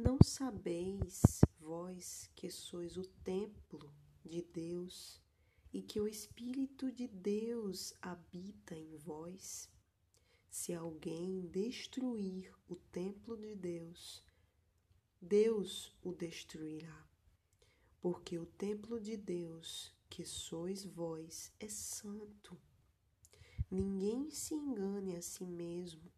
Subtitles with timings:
[0.00, 3.92] Não sabeis, vós que sois o templo
[4.24, 5.20] de Deus
[5.72, 9.68] e que o Espírito de Deus habita em vós?
[10.48, 14.22] Se alguém destruir o templo de Deus,
[15.20, 17.04] Deus o destruirá,
[18.00, 22.56] porque o templo de Deus, que sois vós, é santo.
[23.68, 26.08] Ninguém se engane a si mesmo.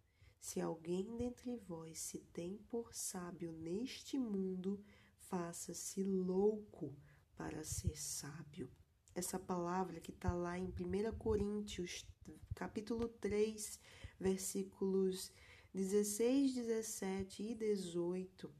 [0.40, 4.82] Se alguém dentre vós se tem por sábio neste mundo,
[5.18, 6.96] faça-se louco
[7.36, 8.70] para ser sábio.
[9.14, 12.06] Essa palavra que está lá em 1 Coríntios,
[12.54, 13.78] capítulo 3,
[14.18, 15.30] versículos
[15.74, 18.52] 16, 17 e 18,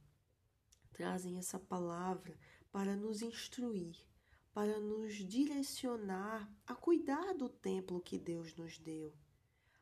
[0.92, 2.38] trazem essa palavra
[2.70, 3.96] para nos instruir,
[4.52, 9.15] para nos direcionar a cuidar do templo que Deus nos deu.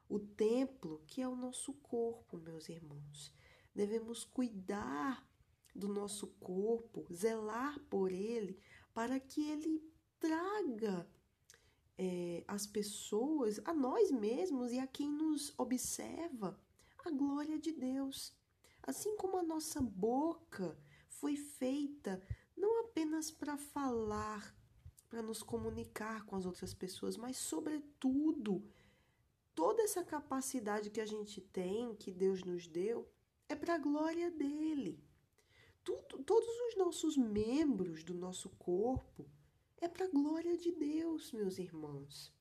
[0.09, 3.33] O templo que é o nosso corpo, meus irmãos.
[3.75, 5.29] Devemos cuidar
[5.75, 8.59] do nosso corpo, zelar por ele,
[8.93, 9.83] para que ele
[10.19, 11.09] traga
[11.97, 16.59] é, as pessoas, a nós mesmos e a quem nos observa,
[17.05, 18.35] a glória de Deus.
[18.83, 22.23] Assim como a nossa boca foi feita
[22.57, 24.55] não apenas para falar,
[25.09, 28.65] para nos comunicar com as outras pessoas, mas, sobretudo,
[29.59, 33.11] toda essa capacidade que a gente tem, que Deus nos deu,
[33.49, 35.03] é para a glória dele.
[35.83, 39.29] Tudo, todos os nossos membros do nosso corpo
[39.81, 42.33] é para a glória de Deus, meus irmãos.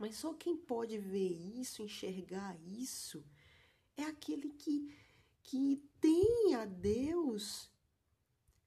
[0.00, 3.22] Mas só quem pode ver isso, enxergar isso,
[3.94, 4.90] é aquele que,
[5.42, 7.70] que tem a Deus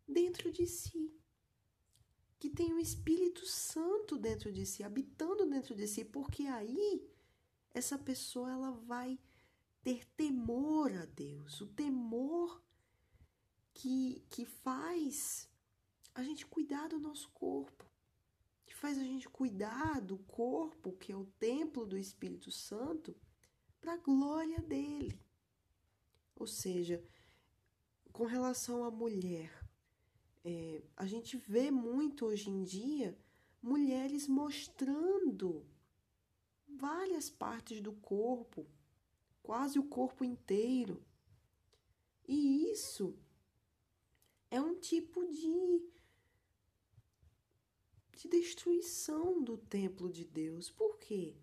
[0.08, 1.12] dentro de si,
[2.38, 7.15] que tem o Espírito Santo dentro de si, habitando dentro de si, porque aí
[7.76, 9.20] essa pessoa ela vai
[9.84, 12.64] ter temor a Deus, o temor
[13.74, 15.50] que, que faz
[16.16, 17.86] a gente cuidar do nosso corpo,
[18.66, 23.14] que faz a gente cuidar do corpo, que é o templo do Espírito Santo,
[23.82, 25.20] para a glória dele.
[26.34, 27.04] Ou seja,
[28.14, 29.52] com relação à mulher,
[30.46, 33.18] é, a gente vê muito hoje em dia
[33.62, 35.66] mulheres mostrando
[36.76, 38.68] várias partes do corpo,
[39.42, 41.04] quase o corpo inteiro.
[42.28, 43.18] E isso
[44.50, 45.96] é um tipo de
[48.16, 50.72] de destruição do templo de Deus.
[50.72, 51.36] Por quê?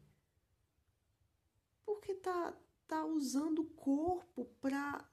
[1.84, 2.56] Porque tá,
[2.86, 5.06] tá usando o corpo para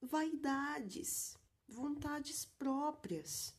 [0.00, 1.38] vaidades,
[1.68, 3.56] vontades próprias.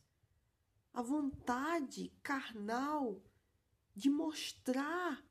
[0.92, 3.22] A vontade carnal
[3.94, 5.24] de mostrar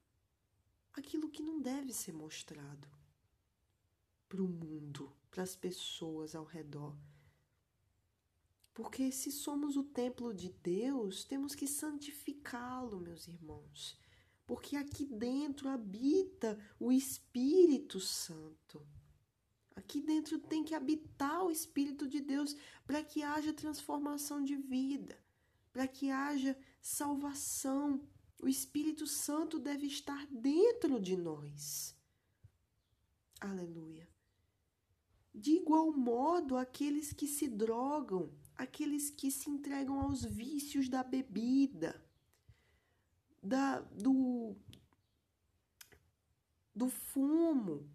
[0.99, 2.87] aquilo que não deve ser mostrado
[4.27, 6.95] para o mundo, para as pessoas ao redor.
[8.73, 13.97] Porque se somos o templo de Deus, temos que santificá-lo, meus irmãos.
[14.45, 18.85] Porque aqui dentro habita o Espírito Santo.
[19.75, 25.17] Aqui dentro tem que habitar o Espírito de Deus para que haja transformação de vida,
[25.71, 28.01] para que haja salvação.
[28.39, 31.95] O Espírito Santo deve estar dentro de nós.
[33.39, 34.07] Aleluia.
[35.33, 42.03] De igual modo, aqueles que se drogam, aqueles que se entregam aos vícios da bebida,
[43.41, 44.55] da, do,
[46.75, 47.87] do fumo,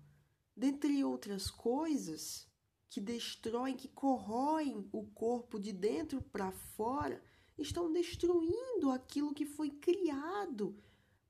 [0.57, 2.49] dentre outras coisas
[2.89, 7.23] que destroem, que corroem o corpo de dentro para fora,
[7.59, 10.77] estão destruindo aquilo que foi criado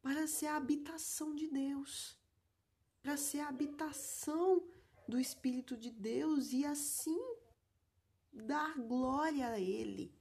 [0.01, 2.19] para ser a habitação de Deus,
[3.03, 4.67] para ser a habitação
[5.09, 7.21] do Espírito de Deus e assim
[8.33, 10.15] dar glória a Ele.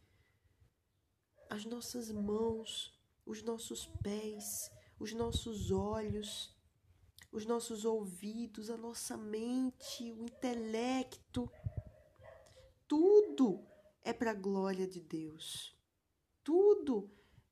[1.49, 6.55] As nossas mãos, os nossos pés, os nossos olhos,
[7.31, 11.49] os nossos ouvidos, a nossa mente, o intelecto,
[12.87, 13.65] tudo
[14.03, 15.75] é para a glória de Deus.
[16.43, 17.09] Tudo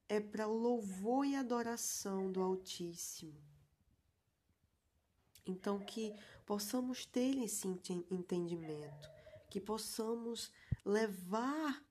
[0.08, 3.40] é para o louvor e adoração do Altíssimo.
[5.46, 6.14] Então, que
[6.46, 9.10] possamos ter esse entendimento
[9.50, 10.52] que possamos
[10.86, 11.84] levar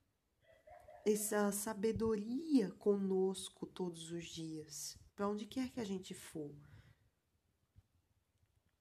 [1.05, 6.55] essa sabedoria conosco todos os dias, para onde quer que a gente for.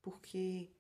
[0.02, 0.72] Porque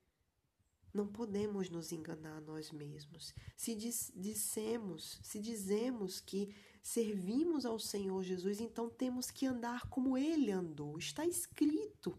[0.97, 3.33] não podemos nos enganar a nós mesmos.
[3.55, 10.51] Se dissemos, se dizemos que servimos ao Senhor Jesus, então temos que andar como ele
[10.51, 10.97] andou.
[10.97, 12.17] Está escrito.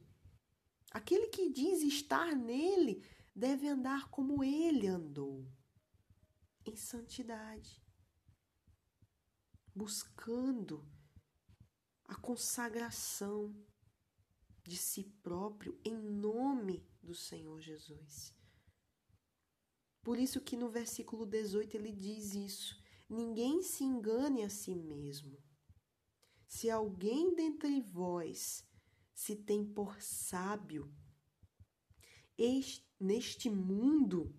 [0.93, 3.05] Aquele que diz estar nele
[3.35, 5.45] deve andar como ele andou.
[6.65, 7.83] em santidade,
[9.75, 10.87] buscando
[12.05, 13.57] a consagração
[14.65, 18.35] de si próprio em nome do Senhor Jesus.
[20.09, 25.37] Por isso que no versículo 18 ele diz isso: ninguém se engane a si mesmo.
[26.47, 28.67] Se alguém dentre vós
[29.13, 30.91] se tem por sábio,
[32.99, 34.35] neste mundo,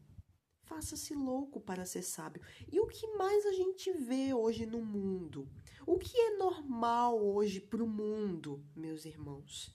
[0.63, 2.42] faça-se louco para ser sábio.
[2.68, 5.48] E o que mais a gente vê hoje no mundo?
[5.86, 9.71] O que é normal hoje para o mundo, meus irmãos?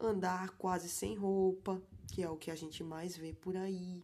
[0.00, 4.02] Andar quase sem roupa, que é o que a gente mais vê por aí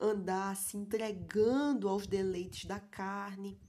[0.00, 3.60] andar se entregando aos deleites da carne,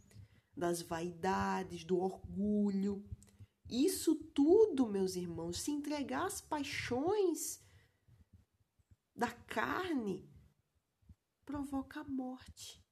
[0.55, 3.07] das vaidades, do orgulho.
[3.69, 7.63] Isso tudo, meus irmãos, se entregar às paixões
[9.15, 10.29] da carne,
[11.45, 12.83] provoca a morte.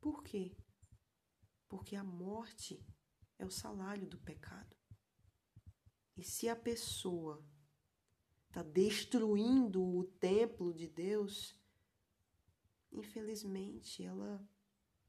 [0.00, 0.56] Por quê?
[1.68, 2.84] Porque a morte
[3.38, 4.76] é o salário do pecado.
[6.16, 7.44] E se a pessoa
[8.48, 11.57] está destruindo o templo de Deus,
[12.92, 14.46] infelizmente, ela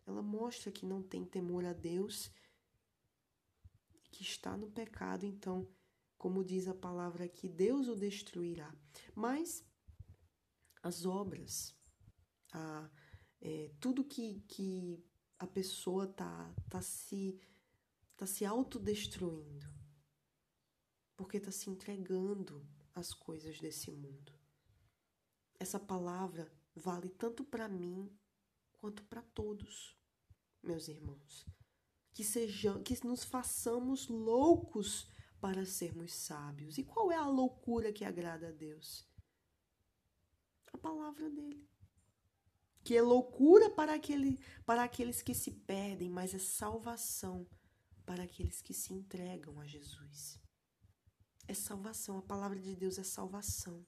[0.09, 2.31] ela mostra que não tem temor a Deus
[4.11, 5.71] que está no pecado, então,
[6.17, 8.75] como diz a palavra aqui, Deus o destruirá.
[9.13, 9.63] Mas
[10.81, 11.77] as obras,
[12.51, 12.89] a,
[13.39, 15.05] é, tudo que, que
[15.37, 17.39] a pessoa tá, tá se
[18.17, 19.65] tá se autodestruindo,
[21.15, 24.33] porque está se entregando às coisas desse mundo.
[25.57, 28.09] Essa palavra vale tanto para mim
[28.73, 29.97] quanto para todos,
[30.63, 31.45] meus irmãos.
[32.13, 35.07] Que sejam, que nos façamos loucos
[35.39, 36.77] para sermos sábios.
[36.77, 39.07] E qual é a loucura que agrada a Deus?
[40.73, 41.67] A palavra dele.
[42.83, 47.47] Que é loucura para, aquele, para aqueles que se perdem, mas é salvação
[48.05, 50.39] para aqueles que se entregam a Jesus.
[51.47, 53.85] É salvação, a palavra de Deus é salvação,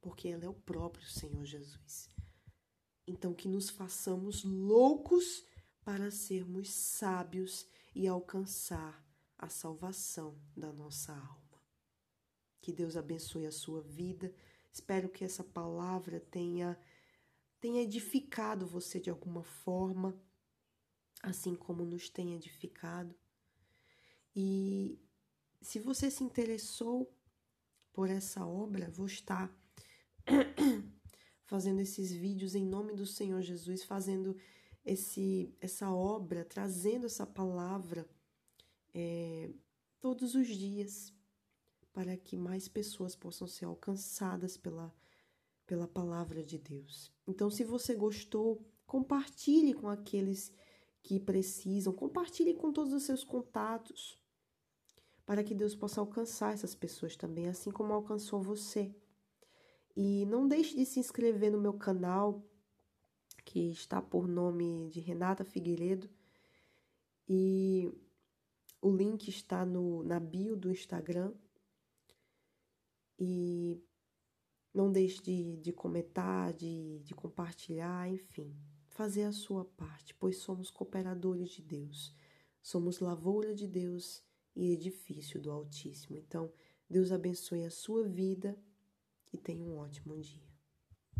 [0.00, 2.13] porque ela é o próprio Senhor Jesus.
[3.06, 5.44] Então, que nos façamos loucos
[5.84, 9.04] para sermos sábios e alcançar
[9.38, 11.62] a salvação da nossa alma.
[12.60, 14.34] Que Deus abençoe a sua vida.
[14.72, 16.78] Espero que essa palavra tenha
[17.60, 20.14] tenha edificado você de alguma forma,
[21.22, 23.14] assim como nos tem edificado.
[24.36, 24.98] E
[25.62, 27.10] se você se interessou
[27.90, 29.50] por essa obra, vou estar
[31.44, 34.36] fazendo esses vídeos em nome do Senhor Jesus, fazendo
[34.84, 38.06] esse, essa obra, trazendo essa palavra
[38.92, 39.50] é,
[40.00, 41.12] todos os dias,
[41.92, 44.92] para que mais pessoas possam ser alcançadas pela,
[45.66, 47.12] pela palavra de Deus.
[47.26, 50.52] Então, se você gostou, compartilhe com aqueles
[51.02, 54.18] que precisam, compartilhe com todos os seus contatos,
[55.24, 58.94] para que Deus possa alcançar essas pessoas também, assim como alcançou você.
[59.96, 62.42] E não deixe de se inscrever no meu canal,
[63.44, 66.08] que está por nome de Renata Figueiredo.
[67.28, 67.92] E
[68.80, 71.32] o link está no, na bio do Instagram.
[73.18, 73.80] E
[74.72, 78.52] não deixe de, de comentar, de, de compartilhar, enfim,
[78.88, 82.12] fazer a sua parte, pois somos cooperadores de Deus.
[82.60, 84.24] Somos lavoura de Deus
[84.56, 86.16] e edifício do Altíssimo.
[86.16, 86.52] Então,
[86.90, 88.58] Deus abençoe a sua vida
[89.34, 90.53] e tenha um ótimo dia.